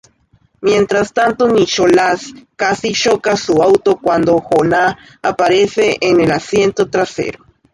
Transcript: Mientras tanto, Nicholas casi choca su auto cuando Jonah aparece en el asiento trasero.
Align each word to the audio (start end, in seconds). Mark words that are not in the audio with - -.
Mientras 0.61 1.13
tanto, 1.13 1.47
Nicholas 1.47 2.33
casi 2.55 2.91
choca 2.93 3.37
su 3.37 3.61
auto 3.61 3.97
cuando 4.01 4.39
Jonah 4.39 4.97
aparece 5.21 5.95
en 6.01 6.19
el 6.21 6.31
asiento 6.31 6.89
trasero. 6.89 7.45